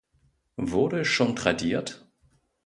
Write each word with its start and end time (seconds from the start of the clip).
Wurde 0.57 1.01
es 1.01 1.07
schon 1.09 1.35
tradiert? 1.35 2.09